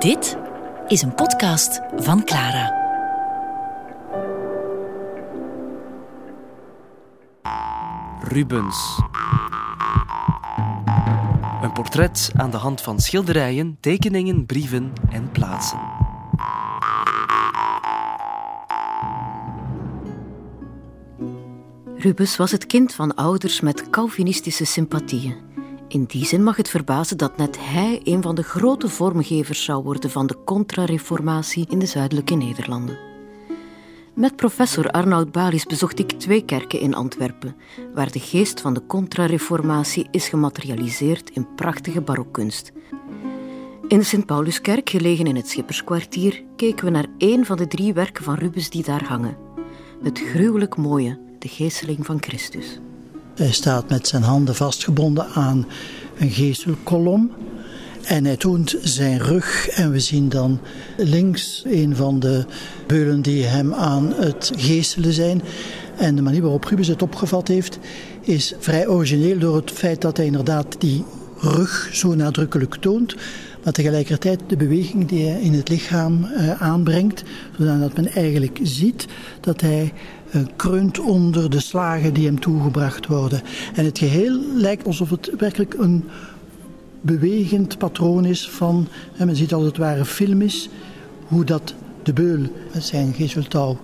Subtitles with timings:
[0.00, 0.38] Dit
[0.88, 2.78] is een podcast van Clara.
[8.20, 9.00] Rubens.
[11.62, 15.80] Een portret aan de hand van schilderijen, tekeningen, brieven en plaatsen.
[21.96, 25.49] Rubens was het kind van ouders met Calvinistische sympathieën.
[25.90, 29.82] In die zin mag het verbazen dat net hij een van de grote vormgevers zou
[29.82, 32.98] worden van de contra-reformatie in de zuidelijke Nederlanden.
[34.14, 37.56] Met professor Arnoud Balis bezocht ik twee kerken in Antwerpen,
[37.94, 42.72] waar de geest van de contra-reformatie is gematerialiseerd in prachtige barokkunst.
[43.88, 48.24] In de Sint-Pauluskerk, gelegen in het Schipperskwartier, keken we naar één van de drie werken
[48.24, 49.36] van Rubens die daar hangen.
[50.02, 52.80] Het gruwelijk mooie, de geesteling van Christus.
[53.40, 55.66] Hij staat met zijn handen vastgebonden aan
[56.18, 57.30] een geestelkolom.
[58.02, 60.60] En hij toont zijn rug en we zien dan
[60.96, 62.44] links een van de
[62.86, 65.42] beulen die hem aan het geestelen zijn.
[65.96, 67.78] En de manier waarop Rubens het opgevat heeft
[68.20, 71.04] is vrij origineel door het feit dat hij inderdaad die
[71.38, 73.16] rug zo nadrukkelijk toont.
[73.64, 77.22] Maar tegelijkertijd de beweging die hij in het lichaam uh, aanbrengt,
[77.58, 79.06] zodat men eigenlijk ziet
[79.40, 79.92] dat hij
[80.34, 83.42] uh, kreunt onder de slagen die hem toegebracht worden.
[83.74, 86.04] En het geheel lijkt alsof het werkelijk een
[87.00, 90.68] bewegend patroon is van, en men ziet als het ware film is,
[91.26, 92.40] hoe dat de beul
[92.78, 93.78] zijn geesteltouw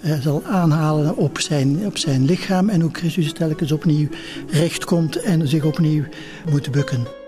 [0.00, 4.08] uh, zal aanhalen op zijn, op zijn lichaam en hoe Christus telkens opnieuw
[4.50, 6.04] recht komt en zich opnieuw
[6.50, 7.25] moet bukken.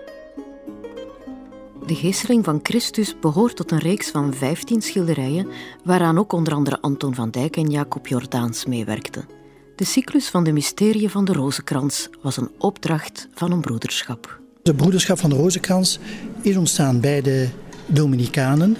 [1.89, 5.47] De geesteling van Christus behoort tot een reeks van 15 schilderijen,
[5.83, 9.27] waaraan ook onder andere Anton van Dijk en Jacob Jordaans meewerkten.
[9.75, 14.39] De cyclus van de mysterie van de Rozenkrans was een opdracht van een broederschap.
[14.61, 15.99] De broederschap van de Rozenkrans
[16.41, 17.47] is ontstaan bij de
[17.85, 18.77] Dominicanen.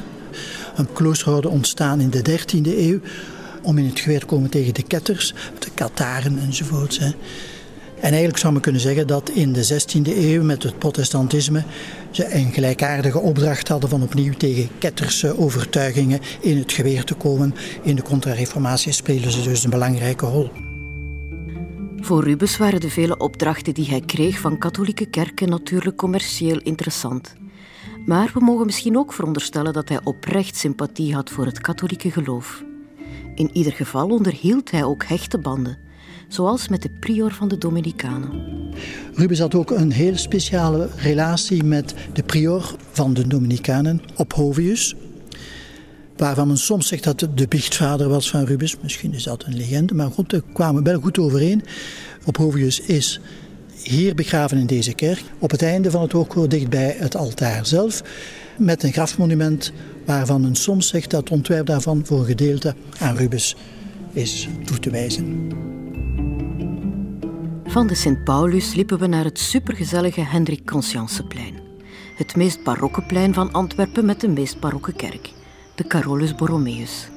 [0.76, 3.00] Een kloosterorde ontstaan in de 13e eeuw
[3.64, 7.00] om in het geweer te komen tegen de ketters, de Kataren enzovoorts.
[8.00, 11.64] En eigenlijk zou men kunnen zeggen dat in de 16e eeuw met het protestantisme
[12.12, 17.56] ze een gelijkaardige opdracht hadden van opnieuw tegen ketterse overtuigingen in het geweer te komen.
[17.82, 20.50] In de contra-reformatie spelen ze dus een belangrijke rol.
[22.02, 27.36] Voor Rubens waren de vele opdrachten die hij kreeg van katholieke kerken natuurlijk commercieel interessant.
[28.06, 32.64] Maar we mogen misschien ook veronderstellen dat hij oprecht sympathie had voor het katholieke geloof.
[33.36, 35.78] In ieder geval onderhield hij ook hechte banden
[36.30, 38.32] zoals met de prior van de Dominicanen.
[39.14, 44.96] Rubens had ook een heel speciale relatie met de prior van de Dominicanen, Ophovius,
[46.18, 48.78] waarvan men soms zegt dat het de biechtvader was van Rubens.
[48.82, 51.64] Misschien is dat een legende, maar goed, daar kwamen wel goed overeen.
[52.26, 53.20] Ophovius is
[53.84, 57.66] hier begraven in deze kerk, op het einde van het hoogkoor dicht bij het altaar
[57.66, 58.04] zelf,
[58.58, 59.72] met een grafmonument
[60.06, 63.56] waarvan men soms zegt dat het ontwerp daarvan voor een gedeelte aan Rubens
[64.14, 65.69] is toe te wijzen.
[67.70, 71.60] Van de Sint-Paulus liepen we naar het supergezellige Hendrik Conscienceplein.
[72.16, 75.32] Het meest barokke plein van Antwerpen met de meest barokke kerk,
[75.76, 77.08] de Carolus Borromeus.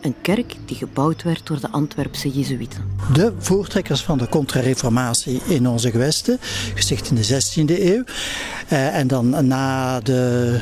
[0.00, 2.84] Een kerk die gebouwd werd door de Antwerpse Jezuïeten.
[3.12, 6.38] De voortrekkers van de contra-reformatie in onze gewesten,
[6.74, 8.04] gesticht in de 16e eeuw.
[8.68, 10.60] Eh, en dan na de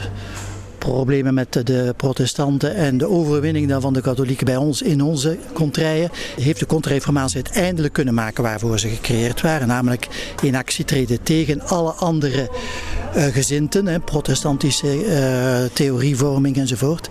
[0.80, 5.38] problemen met de protestanten en de overwinning dan van de katholieken bij ons in onze
[5.52, 6.10] contraien,
[6.40, 9.68] heeft de contra-reformatie het eindelijk kunnen maken waarvoor ze gecreëerd waren.
[9.68, 12.50] Namelijk in actie treden tegen alle andere
[13.16, 17.08] uh, gezinten, hè, protestantische uh, theorievorming enzovoort.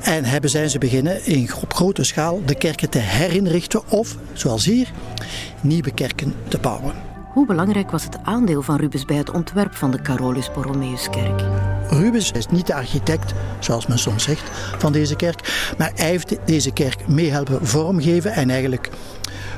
[0.00, 4.64] En hebben zijn ze beginnen in, op grote schaal de kerken te herinrichten of, zoals
[4.64, 4.90] hier,
[5.60, 6.92] nieuwe kerken te bouwen.
[7.32, 11.42] Hoe belangrijk was het aandeel van Rubens bij het ontwerp van de Carolus Borromeuskerk?
[11.90, 16.36] Rubens is niet de architect, zoals men soms zegt, van deze kerk, maar hij heeft
[16.44, 18.90] deze kerk mee helpen vormgeven en eigenlijk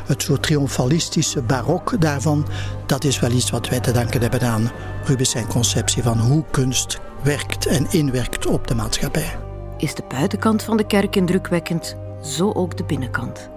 [0.07, 2.47] het soort triomfalistische barok daarvan,
[2.87, 4.71] dat is wel iets wat wij te danken hebben aan
[5.05, 9.37] Rubens zijn conceptie van hoe kunst werkt en inwerkt op de maatschappij.
[9.77, 13.51] Is de buitenkant van de kerk indrukwekkend, zo ook de binnenkant.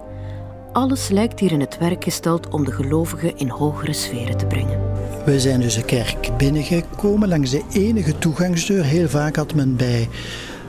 [0.74, 4.80] Alles lijkt hier in het werk gesteld om de gelovigen in hogere sferen te brengen.
[5.24, 8.84] We zijn dus de kerk binnengekomen langs de enige toegangsdeur.
[8.84, 10.08] Heel vaak had men bij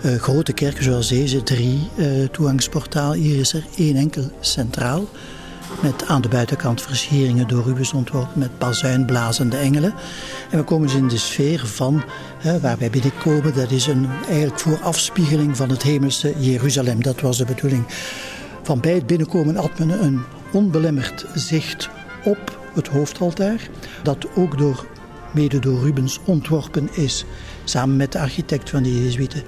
[0.06, 3.14] uh, grote kerken zoals deze drie uh, toegangsportaal.
[3.14, 5.04] Hier is er één enkel centraal.
[5.82, 9.94] Met aan de buitenkant versieringen door Rubens ontworpen met bazuinblazende engelen.
[10.52, 12.04] En we komen dus in de sfeer van
[12.38, 13.56] hè, waar wij binnenkomen.
[13.56, 17.04] Dat is een eigenlijk voorafspiegeling van het hemelse Jeruzalem.
[17.04, 17.86] Dat was de bedoeling.
[18.66, 20.22] Van bij het binnenkomen had men een
[20.52, 21.90] onbelemmerd zicht
[22.24, 23.70] op het hoofdaltaar,
[24.04, 24.86] dat ook door,
[25.34, 27.26] mede door Rubens ontworpen is
[27.64, 29.44] samen met de architect van de Jezuïeten.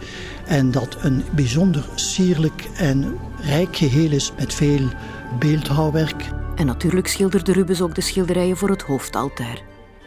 [0.45, 4.87] En dat een bijzonder sierlijk en rijk geheel is met veel
[5.39, 6.23] beeldhouwwerk.
[6.55, 9.61] En natuurlijk schilderde Rubens ook de schilderijen voor het hoofdaltaar.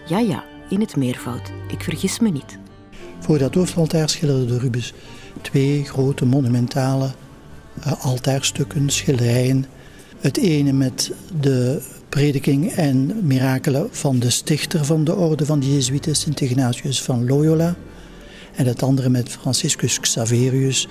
[0.07, 1.53] Ja, ja, in het meervoud.
[1.69, 2.59] Ik vergis me niet.
[3.19, 4.93] Voor dat hoofdaltaar schilderde Rubens
[5.41, 7.11] twee grote monumentale
[8.01, 9.67] altaarstukken, schilderijen.
[10.21, 15.75] Het ene met de prediking en mirakelen van de stichter van de orde van de
[15.75, 17.75] Jezuïeten, Sint Ignatius van Loyola.
[18.55, 20.89] En het andere met Franciscus Xaverius,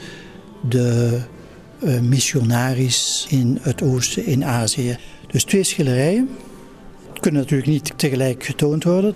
[0.70, 1.20] de
[1.84, 4.98] uh, missionaris in het oosten, in Azië.
[5.28, 6.30] Dus twee schilderijen
[7.20, 9.14] kunnen natuurlijk niet tegelijk getoond worden.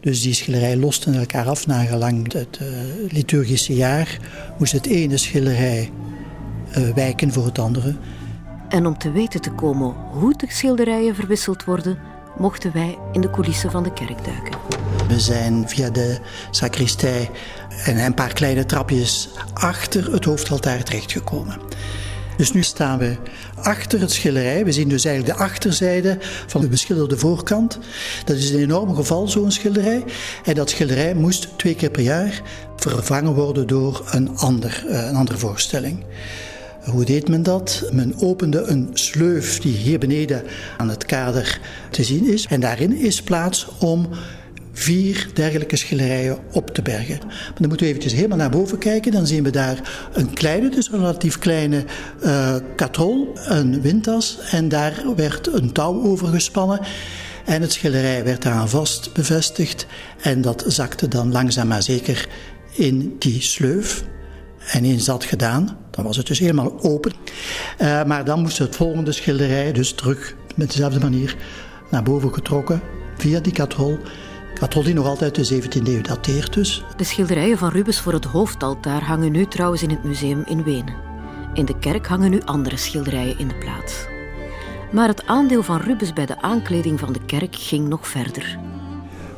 [0.00, 2.68] Dus die schilderij losten elkaar af nagelang het uh,
[3.12, 4.18] liturgische jaar.
[4.58, 5.90] Moest het ene schilderij
[6.94, 7.96] wijken voor het andere.
[8.68, 11.98] En om te weten te komen hoe de schilderijen verwisseld worden,
[12.38, 14.58] mochten wij in de coulissen van de kerk duiken.
[15.08, 16.18] We zijn via de
[16.50, 17.30] sacristij
[17.84, 21.60] en een paar kleine trapjes achter het hoofdaltaar terechtgekomen.
[22.36, 23.16] Dus nu staan we
[23.54, 24.64] achter het schilderij.
[24.64, 27.78] We zien dus eigenlijk de achterzijde van de beschilderde voorkant.
[28.24, 30.04] Dat is een enorm geval, zo'n schilderij.
[30.44, 32.42] En dat schilderij moest twee keer per jaar
[32.76, 36.04] vervangen worden door een, ander, eh, een andere voorstelling.
[36.84, 37.88] Hoe deed men dat?
[37.92, 40.42] Men opende een sleuf die hier beneden
[40.76, 41.60] aan het kader
[41.90, 42.46] te zien is.
[42.46, 44.08] En daarin is plaats om
[44.72, 47.18] vier dergelijke schilderijen op te bergen.
[47.26, 49.12] Maar dan moeten we eventjes helemaal naar boven kijken.
[49.12, 51.84] Dan zien we daar een kleine, dus een relatief kleine
[52.24, 54.38] uh, katrol, een windtas.
[54.50, 56.80] En daar werd een touw over gespannen.
[57.44, 59.86] En het schilderij werd daaraan vast bevestigd.
[60.20, 62.28] En dat zakte dan langzaam maar zeker
[62.72, 64.04] in die sleuf.
[64.68, 67.12] En eens dat gedaan, dan was het dus helemaal open.
[67.80, 71.36] Uh, maar dan moest het volgende schilderij dus terug met dezelfde manier
[71.90, 72.80] naar boven getrokken
[73.16, 73.98] via die katrol.
[74.54, 76.84] Katrol die nog altijd de 17e eeuw dateert dus.
[76.96, 80.94] De schilderijen van Rubens voor het hoofdaltaar hangen nu trouwens in het museum in Wenen.
[81.54, 84.06] In de kerk hangen nu andere schilderijen in de plaats.
[84.92, 88.58] Maar het aandeel van Rubens bij de aankleding van de kerk ging nog verder.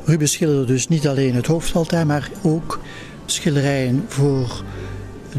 [0.05, 2.79] Rubens schilderde dus niet alleen het hoofdaltaar, maar ook
[3.25, 4.63] schilderijen voor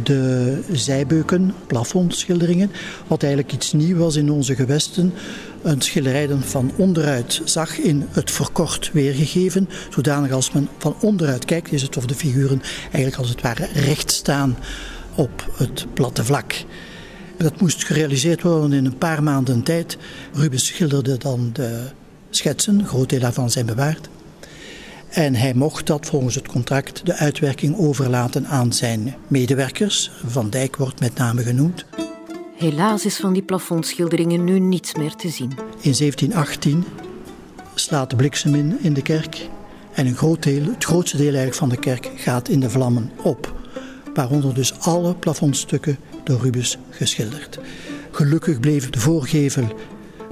[0.03, 2.71] de zijbeuken, plafondschilderingen,
[3.06, 5.12] wat eigenlijk iets nieuws was in onze gewesten.
[5.62, 11.73] Een schilderij van onderuit zag in het verkort weergegeven, zodanig als men van onderuit kijkt,
[11.73, 14.56] is het of de figuren eigenlijk als het ware recht staan
[15.15, 16.55] op het platte vlak.
[17.37, 19.99] Dat moest gerealiseerd worden in een paar maanden tijd.
[20.33, 21.81] Rubens schilderde dan de
[22.31, 24.09] schetsen, groot deel daarvan zijn bewaard.
[25.12, 30.11] En hij mocht dat volgens het contract de uitwerking overlaten aan zijn medewerkers.
[30.26, 31.85] Van Dijk wordt met name genoemd.
[32.56, 35.50] Helaas is van die plafondschilderingen nu niets meer te zien.
[35.81, 36.85] In 1718
[37.75, 39.49] slaat de bliksem in in de kerk.
[39.93, 43.11] En een groot deel, het grootste deel eigenlijk van de kerk gaat in de vlammen
[43.23, 43.55] op.
[44.15, 47.58] Waaronder dus alle plafondstukken door Rubens geschilderd.
[48.11, 49.65] Gelukkig bleef de voorgevel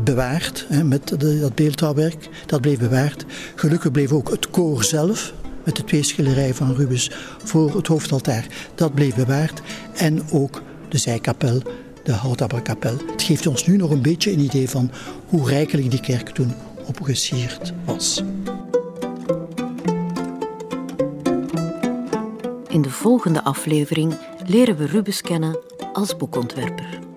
[0.04, 1.08] bewaard, hè, met
[1.40, 2.28] dat beeldhouwwerk.
[2.46, 3.24] Dat bleef bewaard.
[3.54, 5.32] Gelukkig bleef ook het koor zelf,
[5.64, 7.10] met de twee schilderijen van Rubens
[7.44, 8.46] voor het hoofdaltaar.
[8.74, 9.62] Dat bleef bewaard.
[9.94, 11.62] En ook de zijkapel,
[12.02, 12.96] de houtabberkapel.
[13.10, 14.90] Het geeft ons nu nog een beetje een idee van
[15.26, 16.54] hoe rijkelijk die kerk toen
[16.86, 18.22] opgesierd was.
[22.68, 24.14] In de volgende aflevering
[24.46, 25.58] leren we Rubens kennen
[25.92, 27.09] als boekontwerper.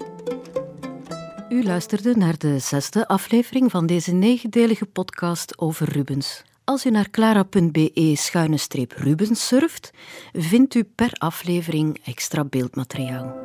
[1.53, 6.43] U luisterde naar de zesde aflevering van deze negendelige podcast over Rubens.
[6.63, 9.91] Als u naar clara.be-rubens surft,
[10.31, 13.35] vindt u per aflevering extra beeldmateriaal.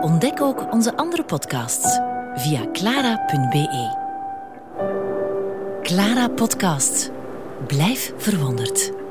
[0.00, 2.00] Ontdek ook onze andere podcasts
[2.34, 4.02] via clara.be.
[5.82, 7.10] Clara Podcast.
[7.66, 9.03] Blijf verwonderd.